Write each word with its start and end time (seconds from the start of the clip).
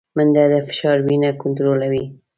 منډه 0.15 0.43
د 0.51 0.53
فشار 0.67 0.97
وینې 1.07 1.31
کنټرولوي 1.41 2.05